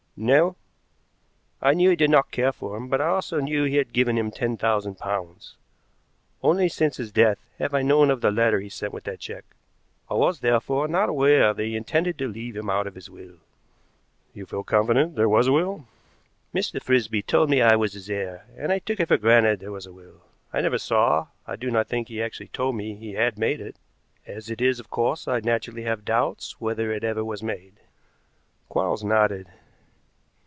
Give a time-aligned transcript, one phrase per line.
[0.23, 0.55] "No;
[1.63, 4.19] I knew he did not care for him, but I also knew he had given
[4.19, 5.55] him ten thousand pounds.
[6.43, 9.45] Only since his death have I known of the letter he sent with that check.
[10.11, 13.37] I was, therefore, not aware that he intended to leave him out of his will."
[14.31, 15.87] "You feel confident there was a will?"
[16.53, 16.79] "Mr.
[16.79, 19.87] Frisby told me I was his heir, and I took it for granted there was
[19.87, 20.21] a will.
[20.53, 23.77] I never saw, I do not think he actually told me he had made it.
[24.27, 27.79] As it is, of course, I naturally have doubts whether it ever was made."
[28.69, 29.47] Quarles nodded.